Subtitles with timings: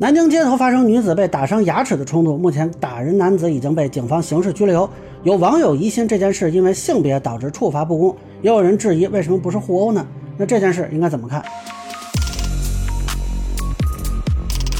[0.00, 4.88] 南京街头发生女子被打伤牙齿的冲突，目前打人男子已经被警方刑事拘留。
[5.24, 10.06] 有网友疑心这件事因为性别导致处罚不公，也有人质疑为什么不是互殴呢？
[10.36, 11.42] 那这件事应该怎么看？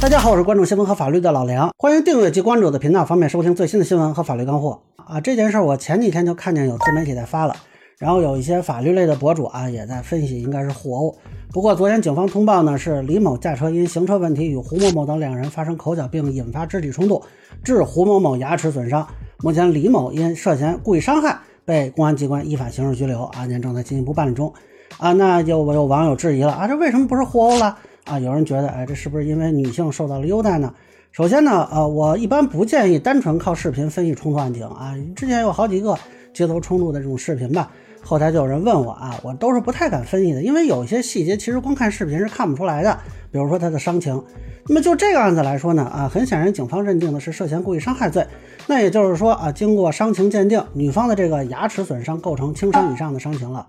[0.00, 5.20] 大家好，我是关注新闻和法律的老梁，欢迎订阅及关注我的频道，方便收听最新的新闻和法律干货啊！
[5.20, 7.56] 这件事我前几天就看见有自媒体在发了，
[7.98, 11.14] 然后有一些法律类的博主啊也在分析，应该是互殴。
[11.52, 17.20] 不过昨天警方通报呢，是李某驾车因行车问题与胡某某等两人发生口角，并引发肢体冲突，
[17.64, 19.04] 致胡某某牙齿损伤。
[19.38, 24.52] 目前李某因涉嫌故意伤害被公安机关依法刑事拘留，案件正在进一步办理中。
[24.98, 27.76] 啊，那就有网友质疑了啊，这为什么不是互殴了？
[28.04, 30.72] 啊，有人觉得，哎，这是不是因为女性受到了优待呢？
[31.10, 34.94] 首先呢，呃，我一般不建议单纯靠视频分析冲突案情啊。
[35.16, 35.98] 之前有好几个
[36.32, 37.70] 街头冲突的这种视频吧，
[38.02, 42.98] 后台就有人问我啊，我都是不太敢分析的，因为有一些细节其实光看视频是看不出来的，
[43.30, 44.22] 比如说他的伤情。
[44.66, 48.26] 那么就这个案子来说呢，啊，很显然警方认定的是涉嫌故意伤害罪，
[48.66, 53.66] 那也就是说啊，经过伤情鉴定，女方的这个牙齿损伤构成轻伤以上的伤情了。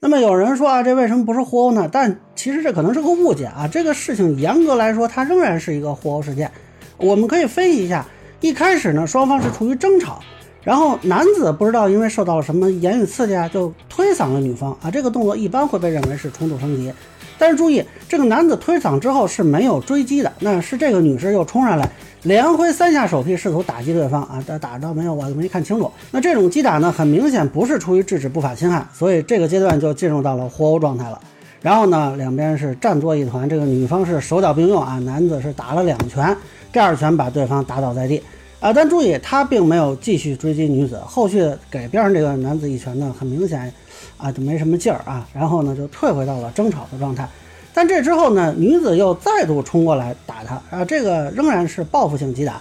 [0.00, 1.88] 那么有人说啊，这为什么不是互殴呢？
[1.92, 3.68] 但其实这可能是个误解啊。
[3.70, 6.50] 这个事情严格来说，它仍然是一个互殴事件。
[6.96, 8.04] 我们可以分析一下，
[8.40, 10.20] 一开始呢，双方是处于争吵，
[10.62, 14.90] 然后男子不知道因为受到了什么言语刺激啊，就推搡了女方啊。
[14.90, 16.92] 这个动作一般会被认为是冲突升级。
[17.38, 21.90] 但是注意，这个男子推搡之后是没有追击的，那是这个女士又冲上来。
[22.24, 24.44] 连挥三下手臂，试图打击对方啊！
[24.46, 25.14] 但打到没有？
[25.14, 25.90] 我没看清楚。
[26.10, 31.18] 那这种击打呢，很明显不是出于制止不法侵害，所以这个阶段就进入到了互殴状态了。
[31.62, 36.36] 然后呢，两边是战作一团，这个女方是手脚并用啊，男子是打了两拳，
[36.70, 38.22] 第二拳把对方打倒在地
[38.60, 38.72] 啊。
[38.72, 43.72] 但注意，他并没有继续追击女子，后续给边上这个男子一拳呢，很明显
[44.16, 45.26] 啊，就没什么劲儿啊。
[45.34, 47.28] 然后呢，就退回到了争吵的状态。
[47.72, 52.60] 但这之后呢，女子又再度冲过来打他啊，这个仍然是报复性击打。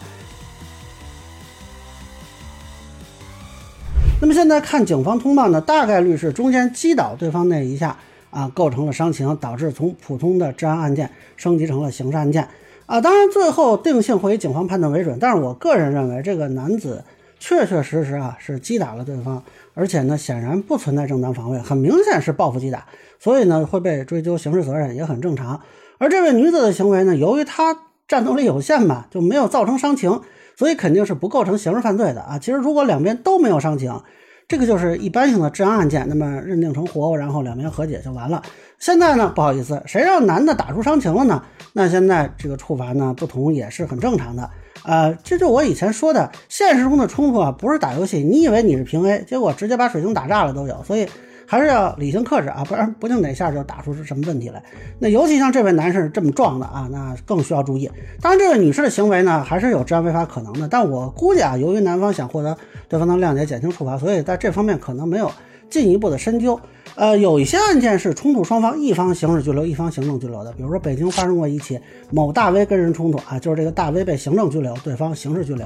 [4.22, 7.97] 那么现在看警方通报呢，大概率是中间击倒对方那一下
[8.29, 12.47] 啊，构成了伤情，导致从普通的治安案件升级成了刑事案件
[12.89, 13.00] 啊。
[13.00, 17.03] 当然最后定性会以警方判断为准，但是我个人认为这个男子
[17.39, 19.41] 确确实实啊是击打了对方，
[19.73, 22.85] 而且呢显然不存在正当防卫，很明显是报复击打。
[23.19, 25.61] 所以呢，会被追究刑事责任也很正常。
[25.97, 30.22] 而这位女子的行为呢，由于她战斗力有限嘛，就没有造成伤情，
[30.55, 32.39] 所以肯定是不构成刑事犯罪的啊。
[32.39, 34.01] 其实如果两边都没有伤情，
[34.49, 38.41] 这个就是一般性的治安案件，那么认定成活，然后两边和解就完了。
[38.79, 41.43] 现在呢，不好意思，谁让男的打出伤情了呢？
[41.73, 44.49] 那现在这个处罚呢不同也是很正常的。
[44.83, 51.07] 呃，这就我以前说的，现实中的冲突啊，不是打游戏，你以为你是平 A，结果直接把水晶打炸了都有，所以。
[51.51, 54.61] 还是要理性克制啊，不然不定哪下就打出是什么问题来。
[54.99, 57.89] 那尤其像这位男士这么壮的啊，那更需要注意。
[58.21, 60.67] 当然，这位女士的行为呢，还是有治安违法可能的。
[60.67, 62.55] 但我估计啊，由于男方想获得
[62.87, 65.31] 对方的谅解，减轻处罚，所以在这方面可能没有
[65.71, 66.59] 进一步的深究。
[66.95, 70.51] 呃，有一些案件是冲突双方一方刑事拘留，一方行政拘留的。
[70.53, 71.79] 比如说北京发生过一起
[72.11, 75.66] 某大 V 跟人冲突啊，就是这个大 V 被行政拘留，对方刑事拘留。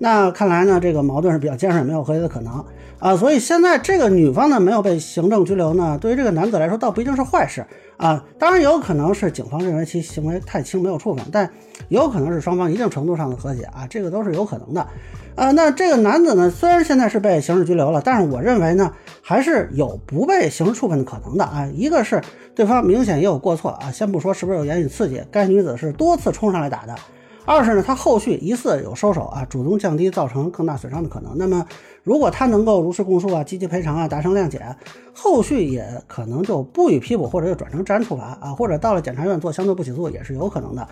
[0.00, 2.64] 那看来呢，这个矛盾是比较尖锐，没有和解的可能
[3.00, 3.16] 啊。
[3.16, 8.24] 所以现在这个女方呢没有被行政拘留呢，对于这个男子来说倒不一定是坏事啊。
[8.38, 11.50] 当然有可能是警方认为其行为太轻没有处分，但
[11.88, 14.86] 也有可能是双方一定程度上的和解啊，这个都是有可能的
[15.34, 15.50] 啊。
[15.50, 21.64] 那这个男子呢，虽然现在是被刑事拘留了，但是我认为呢，还是有不被刑事处分的可能的啊。
[21.72, 22.20] 一个是
[22.54, 26.94] 对方明显也有过错啊，先不说是不是有言语刺激，该女子是多次冲上来打的。
[27.44, 31.32] 二是呢，他后续疑似有收手啊，主动降低造成更大损伤的可能。
[31.38, 31.64] 那么，
[32.02, 34.60] 如果他能够如实供述啊，积极赔偿啊，达成谅解，
[35.14, 40.86] 后续也可能就不予批捕，或者就转成治安处罚啊，或者到了检察院做相对不起诉也是有可能的。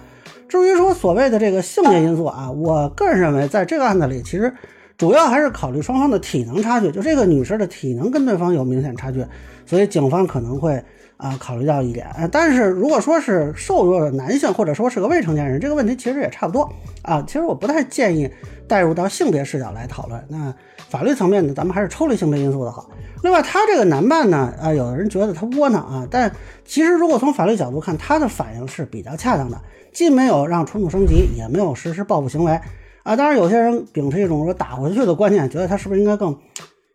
[0.49, 4.55] 至于说所谓的这个性别因素啊，我个人认为，在这个案子里，其实
[4.97, 9.25] 主要还是考虑双方的体能差距，就这个女生的体能跟对方有明显差距，
[9.65, 10.83] 所以警方可能会。
[11.19, 16.71] 啊，考虑到一点，呃，但是如果说是瘦弱的男性，或者说是个未成年人，这个问题其实也差不多
[17.01, 17.25] 啊。
[17.27, 18.31] 其实我不太建议
[18.69, 20.23] 带入到性别视角来讨论。
[20.29, 20.55] 那
[20.91, 22.91] 法律层面呢，咱们还是抽离性别因素的好。
[23.23, 26.31] 另外，他这个男伴呢，啊，有的人觉得他窝囊啊，但
[26.67, 29.59] 其实如果从法律角度看，他的反应是比较恰当的，
[29.95, 32.61] 既没有让冲突升级，也没有实施报复行为
[33.07, 33.17] 啊。
[33.17, 36.37] 当然，有些人秉持一种说打回去的观念，觉得他是不是应该更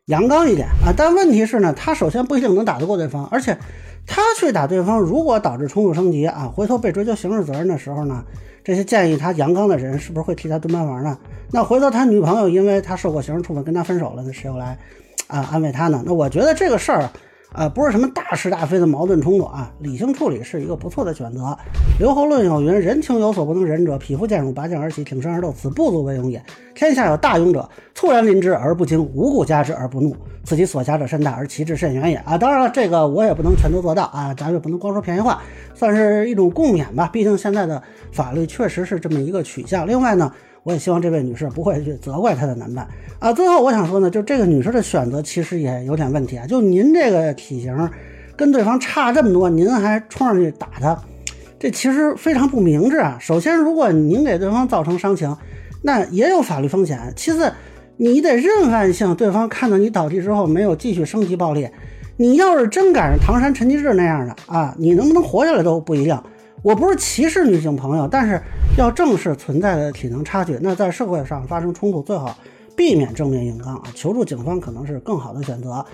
[0.06, 0.94] 阳刚一点啊？
[0.96, 3.58] 但问题是呢，他首先不一定能打得过对方，而且。
[4.08, 8.24] 他去打对方，如果导致冲突升级啊，回头被追究刑事责任的时候呢，
[8.64, 11.16] 这些建议他阳刚的人是不是会替他蹲班房呢？
[11.52, 14.76] 那回头他女朋友因为他受过刑事处分跟他分手了，那谁又来
[15.28, 16.02] 啊安慰他呢？
[16.04, 17.08] 那我觉得这个事儿
[17.54, 21.58] 呃，不是什么大是大非的矛盾冲突啊，理性处理是一个不错的选择。
[22.00, 26.42] 刘侯论有云：“人情有所不能忍者，匹夫见辱，拔剑而起，挺身而斗，此不足为勇也。
[26.74, 30.16] 天下有大勇者，猝然临之而不惊，无故加之而不怒，
[30.46, 35.42] 此其所辖者甚大而其志甚远也。”啊，当然了，这个我也不能全都做到啊，咱也不能光说便宜话，
[35.74, 37.10] 算是一种共勉吧。
[37.12, 37.84] 毕竟现在的
[38.14, 39.86] 法律确实是这么一个取向。
[39.86, 40.32] 另外呢。
[40.64, 42.88] 我也希望这位女士不会去责怪她的男伴
[43.20, 43.34] 啊。
[43.34, 46.46] 最后我想说呢，就这个女士的选择其实也有点问题啊。
[46.46, 47.90] 就您这个体型
[48.36, 50.98] 跟对方差这么多，您还冲上去打他，
[51.60, 53.18] 这其实非常不明智啊。
[53.20, 55.36] 首先，如果您给对方造成伤情，
[55.84, 57.14] 那也有法律风险。
[57.16, 57.52] 其次，
[57.98, 61.68] 你得认案性，对方看到你倒地之后没有继续升级暴力，
[62.18, 66.20] 你要是真赶上唐山陈其志那样的啊，你能不能活下来都不一定。
[66.64, 68.40] 我不是歧视女性朋友，但是
[68.78, 70.58] 要正视存在的体能差距。
[70.62, 72.36] 那在社会上发生冲突，最好
[72.76, 75.86] 避免正面硬刚啊，求助警方可能是更好的选择。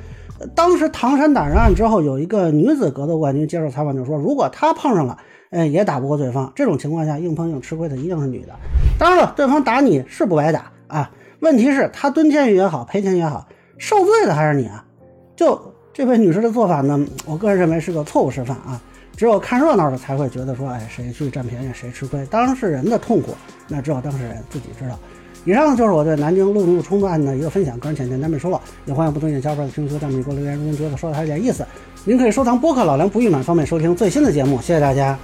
[0.55, 5.17] 当时唐山打人案之后，有一个女子格斗冠军接受采访就说，如果她碰上了，
[5.49, 6.51] 哎，也打不过对方。
[6.55, 8.53] 这种情况下，硬碰硬吃亏的一定是女的。
[8.99, 11.09] 当然了，对方打你是不白打啊，
[11.39, 13.47] 问题是她蹲监狱也好，赔钱也好，
[13.79, 14.85] 受罪的还是你啊。
[15.35, 15.59] 就
[15.91, 18.79] 这位女士的做法呢，我个人认为是个错误示范啊。
[19.17, 22.23] 只有看热闹的才会觉得说，哎，谁去占便宜谁吃亏。
[22.27, 23.35] 当事人的痛苦，
[23.67, 24.97] 那只有当事人自己知道。
[25.43, 28.61] 以上就是我对南京路怒冲突案的一个分享，个人浅见，咱没说了。
[28.85, 31.65] 也欢迎不同意见小伙伴在评论区弹幕给我留言，如果您觉得说的还有点意思，
[32.05, 34.61] 您可以收藏播客老梁不遇暖，方便收听最新的节目。
[34.61, 35.17] 谢谢大家。